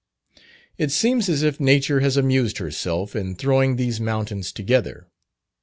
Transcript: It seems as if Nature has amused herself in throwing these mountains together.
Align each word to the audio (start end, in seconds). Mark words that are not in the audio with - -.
It 0.79 0.89
seems 0.91 1.29
as 1.29 1.43
if 1.43 1.59
Nature 1.59 1.99
has 1.99 2.17
amused 2.17 2.57
herself 2.57 3.15
in 3.15 3.35
throwing 3.35 3.75
these 3.75 4.01
mountains 4.01 4.51
together. 4.51 5.07